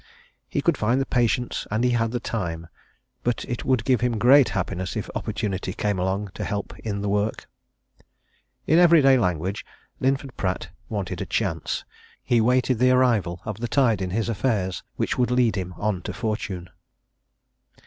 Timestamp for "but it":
3.23-3.63